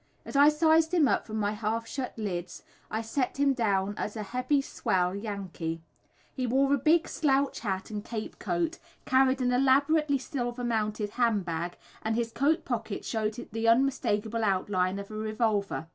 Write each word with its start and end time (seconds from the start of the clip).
As 0.25 0.35
I 0.35 0.49
sized 0.49 0.95
him 0.95 1.07
up 1.07 1.27
from 1.27 1.37
my 1.37 1.51
half 1.51 1.85
shut 1.85 2.17
lids 2.17 2.63
I 2.89 3.03
set 3.03 3.39
him 3.39 3.53
down 3.53 3.93
as 3.99 4.15
a 4.17 4.23
"heavy 4.23 4.59
swell" 4.59 5.13
Yankee. 5.13 5.83
He 6.35 6.47
wore 6.47 6.73
a 6.73 6.79
big 6.79 7.07
slouch 7.07 7.59
hat 7.59 7.91
and 7.91 8.03
cape 8.03 8.39
coat, 8.39 8.79
carried 9.05 9.41
an 9.41 9.51
elaborately 9.51 10.17
silver 10.17 10.63
mounted 10.63 11.11
handbag, 11.11 11.77
and 12.01 12.15
his 12.15 12.31
coat 12.31 12.65
pocket 12.65 13.05
showed 13.05 13.47
the 13.51 13.67
unmistakable 13.67 14.43
outline 14.43 14.97
of 14.97 15.11
a 15.11 15.15
revolver. 15.15 15.85